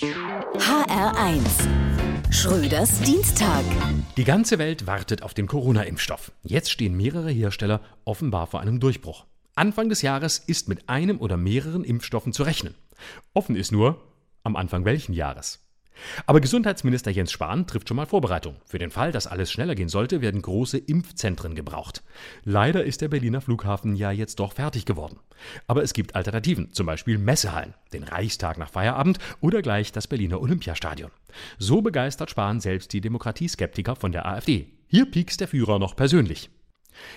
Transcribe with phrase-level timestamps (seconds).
[0.00, 1.42] HR1
[2.30, 3.64] Schröders Dienstag.
[4.16, 6.30] Die ganze Welt wartet auf den Corona-Impfstoff.
[6.44, 9.26] Jetzt stehen mehrere Hersteller offenbar vor einem Durchbruch.
[9.56, 12.76] Anfang des Jahres ist mit einem oder mehreren Impfstoffen zu rechnen.
[13.34, 14.00] Offen ist nur,
[14.44, 15.67] am Anfang welchen Jahres.
[16.26, 18.56] Aber Gesundheitsminister Jens Spahn trifft schon mal Vorbereitung.
[18.64, 22.02] Für den Fall, dass alles schneller gehen sollte, werden große Impfzentren gebraucht.
[22.44, 25.18] Leider ist der Berliner Flughafen ja jetzt doch fertig geworden.
[25.66, 30.40] Aber es gibt Alternativen, zum Beispiel Messehallen, den Reichstag nach Feierabend oder gleich das Berliner
[30.40, 31.10] Olympiastadion.
[31.58, 34.68] So begeistert Spahn selbst die Demokratieskeptiker von der AfD.
[34.88, 36.50] Hier piekst der Führer noch persönlich.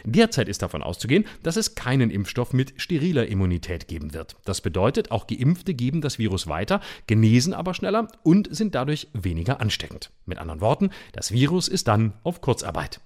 [0.03, 4.35] Derzeit ist davon auszugehen, dass es keinen Impfstoff mit steriler Immunität geben wird.
[4.45, 9.61] Das bedeutet, auch Geimpfte geben das Virus weiter, genesen aber schneller und sind dadurch weniger
[9.61, 10.11] ansteckend.
[10.25, 13.01] Mit anderen Worten, das Virus ist dann auf Kurzarbeit.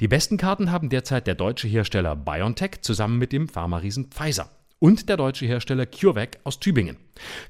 [0.00, 5.08] Die besten Karten haben derzeit der deutsche Hersteller BioNTech zusammen mit dem Pharmariesen Pfizer und
[5.08, 6.96] der deutsche Hersteller CureVac aus Tübingen.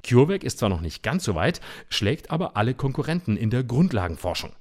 [0.09, 4.53] CureVac ist zwar noch nicht ganz so weit, schlägt aber alle Konkurrenten in der Grundlagenforschung.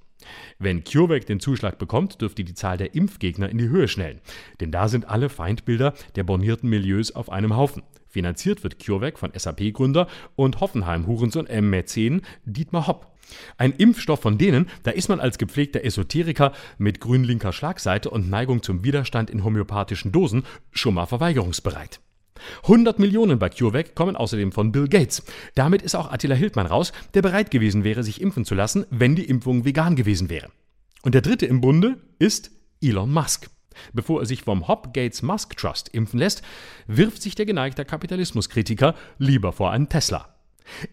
[0.59, 4.21] Wenn CureVac den Zuschlag bekommt, dürfte die Zahl der Impfgegner in die Höhe schnellen.
[4.59, 7.83] Denn da sind alle Feindbilder der bornierten Milieus auf einem Haufen.
[8.07, 13.13] Finanziert wird CureVac von SAP-Gründer und Hoffenheim-Hurensohn M-Mäzen Dietmar Hopp.
[13.57, 18.61] Ein Impfstoff von denen, da ist man als gepflegter Esoteriker mit grünlinker Schlagseite und Neigung
[18.61, 22.01] zum Widerstand in homöopathischen Dosen schon mal verweigerungsbereit.
[22.63, 25.23] 100 Millionen bei CureVac kommen außerdem von Bill Gates.
[25.55, 29.15] Damit ist auch Attila Hildmann raus, der bereit gewesen wäre, sich impfen zu lassen, wenn
[29.15, 30.49] die Impfung vegan gewesen wäre.
[31.03, 33.49] Und der dritte im Bunde ist Elon Musk.
[33.91, 36.43] Bevor er sich vom Hop Gates Musk Trust impfen lässt,
[36.87, 40.32] wirft sich der geneigte Kapitalismuskritiker lieber vor einen Tesla.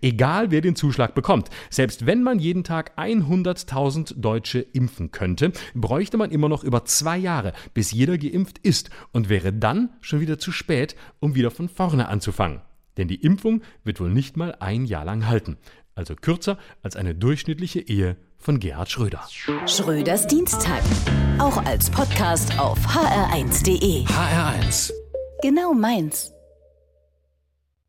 [0.00, 6.16] Egal wer den Zuschlag bekommt, selbst wenn man jeden Tag 100.000 Deutsche impfen könnte, bräuchte
[6.16, 10.38] man immer noch über zwei Jahre, bis jeder geimpft ist und wäre dann schon wieder
[10.38, 12.60] zu spät, um wieder von vorne anzufangen.
[12.96, 15.56] Denn die Impfung wird wohl nicht mal ein Jahr lang halten,
[15.94, 19.22] also kürzer als eine durchschnittliche Ehe von Gerhard Schröder.
[19.66, 20.82] Schröders Dienstag.
[21.38, 24.04] Auch als Podcast auf hr1.de.
[24.04, 24.92] HR1.
[25.42, 26.32] Genau meins.